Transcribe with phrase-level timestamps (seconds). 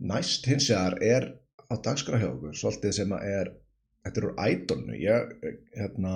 [0.00, 1.26] næst hins vegar er
[1.70, 3.50] á dagskrá hjá okkur svolítið sem að er
[4.04, 5.34] þetta er úr ædolnu ég
[5.76, 6.14] hérna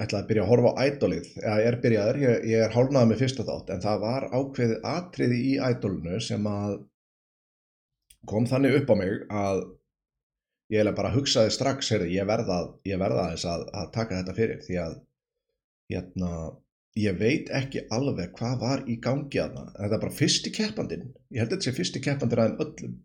[0.00, 3.22] ætlaði að byrja að horfa á ædolið ég er byrjaður, ég, ég er hálnaði með
[3.24, 6.80] fyrsta þátt en það var ákveðið atriði í ædolnu sem að
[8.30, 9.62] kom þannig upp á mig að
[10.72, 14.62] ég hefði bara hugsaði strax heyrði, ég verða, ég verða að, að taka þetta fyrir
[14.64, 14.94] því að
[15.92, 16.30] hérna,
[16.98, 21.08] ég veit ekki alveg hvað var í gangi að það þetta er bara fyrsti keppandinn.
[21.32, 22.98] Ég held að þetta sé fyrsti keppandir aðeins öllum.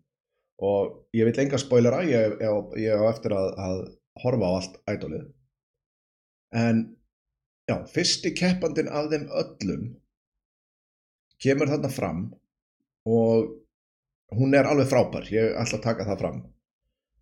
[0.68, 2.40] Og ég vil enga spoilera ég,
[2.82, 3.82] ég á eftir að, að
[4.22, 5.26] horfa á allt ædolið
[6.50, 6.96] en
[7.68, 9.88] já, fyrsti keppandinn af þeim öllum
[11.42, 12.22] kemur þarna fram
[13.08, 13.50] og
[14.34, 16.40] hún er alveg frábær, ég ætla að taka það fram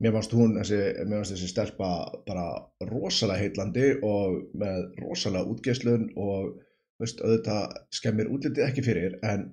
[0.02, 1.90] mér fannst hún, þessi, mér fannst þessi stelpa
[2.26, 2.46] bara
[2.90, 6.56] rosalega heitlandi og með rosalega útgeislun og
[7.00, 9.48] veist, auðvitað skemmir útlitið ekki fyrir en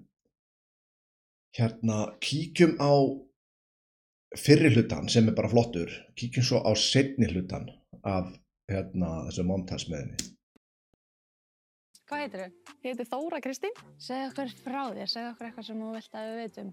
[1.58, 2.94] hérna kíkjum á
[4.40, 7.70] fyrri hlutan sem er bara flottur kíkjum svo á setni hlutan
[8.02, 8.32] af
[8.72, 10.34] hérna, þessu montasmiðinni
[12.14, 12.74] Hvað heitir þau?
[12.84, 13.78] Ég heiti Þóra Kristín.
[13.98, 16.68] Segð okkur frá þér, segð okkur eitthvað sem þú vilt að við veitum.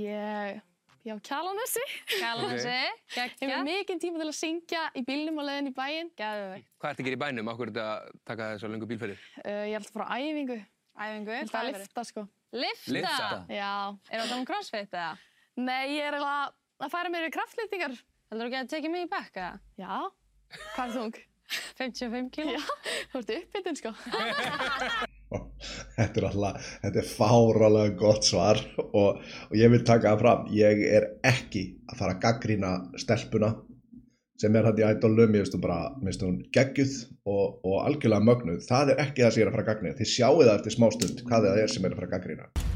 [0.00, 0.62] Ég,
[1.06, 1.84] ég á Kjalanesi.
[2.12, 2.74] Kjalanesi,
[3.16, 6.10] Ég hef mikinn tíma til að syngja í bílnum og leiðin í bæinn.
[6.18, 6.68] geðveikt.
[6.80, 7.50] Hvað ertu að gera í bænum?
[7.52, 9.24] Akkur er þetta að taka þessar lengu bílferðir?
[9.40, 10.58] Uh, ég er alltaf frá æfingu.
[11.00, 12.26] Æfingu, Ég ætla að lifta sko.
[12.52, 12.92] Lifta?
[12.98, 13.28] Lyfta?
[13.48, 13.72] Já.
[14.10, 15.10] Er það um crossfit eða?
[15.56, 16.52] Nei, ég er eiginlega
[16.84, 17.96] að færa mér í kraftlýtingar.
[18.30, 19.48] Heldur þú ekki að tekið mig í bekka?
[19.80, 19.94] Já.
[20.74, 21.20] Hvað er þung?
[21.80, 22.58] 55 kíló?
[22.58, 22.62] Já.
[23.10, 23.94] Þú ert uppbytun sko.
[25.96, 30.48] þetta er alltaf, þetta er fáralega gott svar og, og ég vil taka það fram
[30.56, 33.52] ég er ekki að fara að gaggrýna stelpuna
[34.40, 36.96] sem er hætti ædolum, ég veist hún bara minnst hún geggjuð
[37.28, 38.62] og, og algjörlega mögnuð.
[38.64, 40.76] Það er ekki það sem ég er að fara að gaggrýna þið sjáu það eftir
[40.78, 42.68] smástund hvað það er sem er að fara að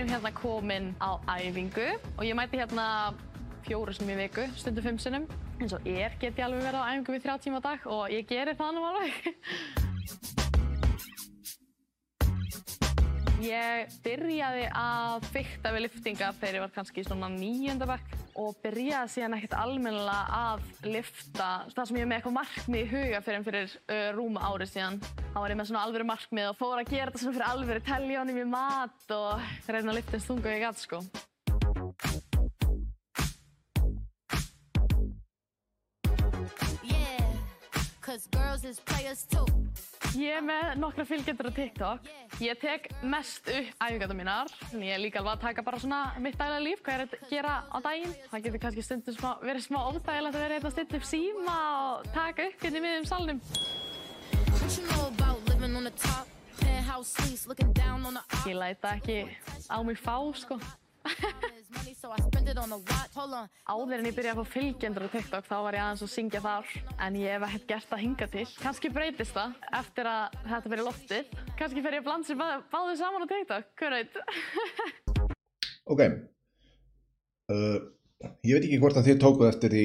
[0.00, 3.12] erum hérna komin á æfingu og ég mæti hérna
[3.66, 5.26] fjóru sem í viku, stundu fimm sinnum.
[5.60, 8.04] En svo er get ég alveg verið á æfingu við þrjá tíma á dag og
[8.08, 9.16] ég gerir það nú alveg.
[13.40, 18.58] Ég byrjaði að fykta við liftinga þegar ég var kannski í svona nýjönda bekk og
[18.60, 23.22] byrjaði síðan ekkert almennilega að lifta það sem ég er með eitthvað markmið í huga
[23.24, 25.00] fyrir, fyrir uh, rúma ári síðan.
[25.32, 27.86] Þá var ég með svona alvöru markmið og fór að gera þetta svona fyrir alvöru,
[27.88, 31.04] telja honum í mat og reyna að lifta eins þunga og ég gæti sko.
[40.18, 42.08] Ég er með nokkra fylgjendur á TikTok.
[42.42, 44.50] Ég tek mest upp æfingarna mínar.
[44.74, 47.30] Ég er líka alveg að taka bara svona mitt daglega líf, hvað ég er að
[47.30, 48.16] gera á daginn.
[48.32, 51.56] Það getur kannski stundum smá, verið smá ódægilegt að vera hérna að stilla upp síma
[51.78, 53.40] og taka upp hérna í miðjum salnum.
[58.50, 59.18] Ég læta ekki
[59.70, 60.58] á mig fá, sko.
[62.00, 66.40] Áður en ég byrjaði að fá fylgjendur á TikTok þá var ég aðeins að syngja
[66.44, 66.70] þar
[67.06, 68.46] en ég hef ekkert gert það hinga til.
[68.62, 69.50] Kannski breytist það
[69.80, 71.34] eftir að þetta fyrir loftið.
[71.60, 74.12] Kannski fer ég að blanda sér bá, báðu saman á TikTok, hver veit?
[75.92, 76.00] ok
[77.50, 77.78] uh,
[78.44, 79.84] ég veit ekki hvort að þið tókuð eftir því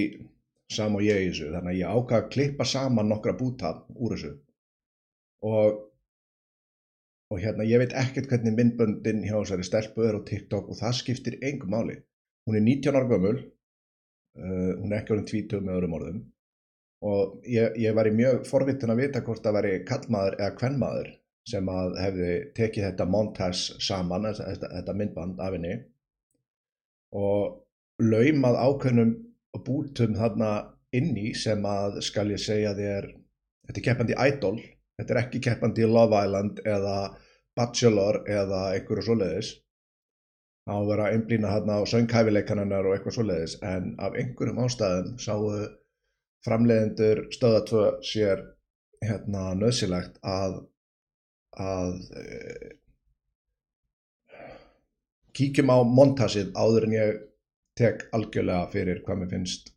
[0.76, 4.16] sam og ég í þessu þannig að ég ákvað að klippa saman nokkra búta úr
[4.16, 4.34] þessu
[5.46, 5.85] og
[7.36, 10.96] og hérna ég veit ekkert hvernig myndböndin hjá þessari stelpu er á TikTok og það
[11.02, 11.98] skiptir engum máli.
[12.48, 16.22] Hún er 19 ára gömul uh, hún er ekki orðin 20 með öðrum orðum.
[17.06, 21.12] Og ég, ég var í mjög forvitin að vita hvort það væri kallmaður eða kvennmaður
[21.46, 25.76] sem að hefði tekið þetta montage saman, þetta, þetta myndband af henni.
[27.16, 27.60] Og
[28.02, 29.12] laumað ákveðnum
[29.66, 30.54] bútum þarna
[30.96, 33.12] inni sem að skal ég segja þér
[33.68, 34.58] þetta er keppandi Idol
[35.00, 36.98] þetta er ekki keppandi Love Island eða
[37.56, 39.52] Bachelor eða einhverju svoleiðis
[40.66, 45.20] á að vera að einblýna þarna á sönghæfileikanarnar og eitthvað svoleiðis en af einhverjum ástæðum
[45.26, 45.44] sáu
[46.46, 48.42] framleiðendur stöða 2 sér
[49.06, 50.58] hérna nöðsilegt að
[51.56, 52.26] að e,
[55.36, 57.22] kíkjum á montasið áður en ég
[57.80, 59.75] tek algjörlega fyrir hvað mér finnst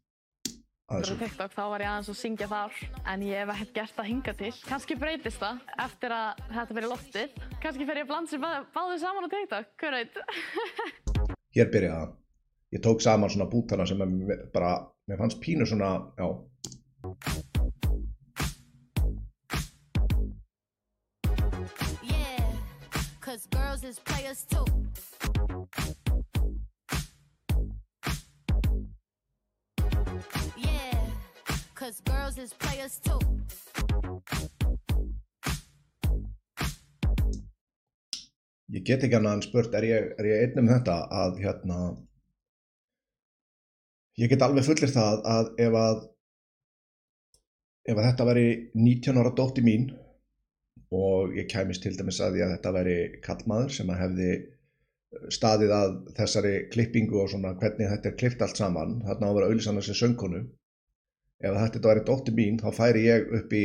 [0.88, 1.16] þessu.
[1.20, 2.78] TikTok þá var ég aðeins að syngja þar
[3.12, 4.52] en ég hef ekkert gert það hinga til.
[4.68, 7.34] Kannski breytist það eftir að þetta fyrir loftið.
[7.64, 10.18] Kannski fer ég að blanda sér bá, báðu saman á TikTok, hver veit?
[11.56, 12.16] Hér byrjaði það.
[12.76, 14.72] Ég tók saman svona bútana sem er bara,
[15.08, 16.28] mér fannst pínu svona, já,
[22.04, 22.52] Yeah,
[23.20, 24.64] cause girls is players too.
[31.88, 33.18] Cause girls is players too.
[38.68, 41.78] ég get ekki annað en spurt, er ég, er ég einn um þetta að hérna
[44.20, 46.04] ég get alveg fullir það að ef að
[47.88, 48.44] ef að þetta væri
[48.74, 49.88] 19 ára dótti mín
[50.92, 54.30] og ég kæmist til dæmis að því að þetta væri kallmaður sem að hefði
[55.38, 59.38] staðið að þessari klippingu og svona hvernig þetta er klippt allt saman þarna á að
[59.40, 60.44] vera auðlisann þessi söngkonu
[61.44, 63.64] ef þetta væri dótti mín þá færi ég upp í,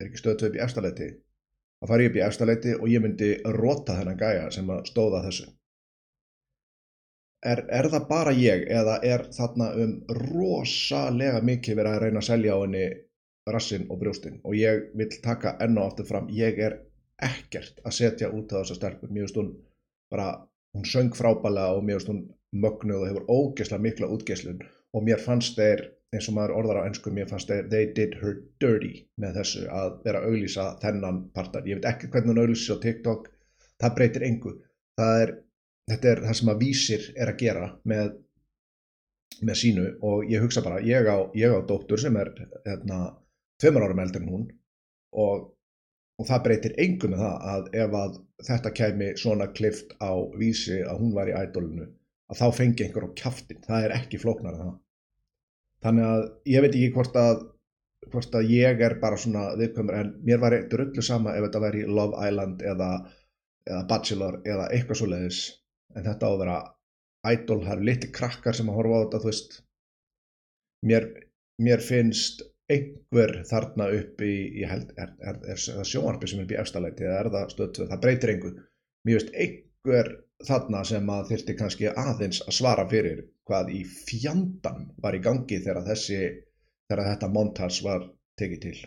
[0.00, 1.10] er ekki stöðtöð upp í efstaleiti?
[1.80, 5.22] Þá færi ég upp í efstaleiti og ég myndi rota þennan gæja sem að stóða
[5.26, 5.50] þessu.
[7.44, 12.28] Er, er það bara ég eða er þarna um rosalega mikið verið að reyna að
[12.30, 12.86] selja á henni
[13.52, 16.78] rassinn og brjóstinn og ég vil taka enn og aftur fram ég er
[17.22, 19.50] ekkert að setja út á þessa stelpur finnst hún
[20.12, 20.28] bara
[20.74, 22.22] hún söng frábælega og finnst hún
[22.64, 24.64] mögnuð og hefur ógeðslega mikla útgeðslun
[24.94, 28.16] og mér fannst þeir eins og maður orðar á ennsku mér fannst þeir they did
[28.22, 32.42] her dirty með þessu að vera að auglýsa þennan partar ég veit ekki hvernig hún
[32.44, 33.30] auglýsir á TikTok
[33.82, 34.52] það breytir engu.
[34.98, 35.32] Það er,
[35.90, 38.12] þetta er það sem að vísir er að gera með
[39.42, 42.30] með sínu og ég hugsa bara ég á, ég á dóttur sem er
[42.66, 43.16] hérna,
[43.58, 44.44] tveimur árum eldur en hún
[45.18, 45.48] og,
[46.20, 50.78] og það breytir engu með það að ef að þetta kæmi svona klift á vísi
[50.84, 51.88] að hún var í ædolinu
[52.30, 54.72] að þá fengi einhver á kjaftin það er ekki flóknar en það
[55.84, 56.22] þannig að
[56.54, 57.42] ég veit ekki hvort að
[58.12, 61.62] hvort að ég er bara svona viðkvæmur en mér var eitthvað rullu sama ef þetta
[61.64, 62.88] væri Love Island eða,
[63.68, 65.42] eða Bachelor eða eitthvað svo leiðis
[65.96, 66.58] en þetta á að vera
[67.32, 69.56] idol, það eru litli krakkar sem að horfa á þetta þú veist.
[70.84, 71.06] Mér,
[71.64, 72.42] mér finnst
[72.72, 76.54] einhver þarna upp í ég held, er, er, er, er það sjónarpi sem er upp
[76.54, 78.54] í efstaleiti eða er það stöðtöð, það breytir einhver
[79.04, 80.10] mér finnst einhver
[80.46, 83.20] þarna sem að þyrfti kannski aðeins að svara fyrir
[83.50, 86.20] hvað í fjandan var í gangi þegar þessi
[86.88, 88.08] þegar þetta montage var
[88.42, 88.78] tekið til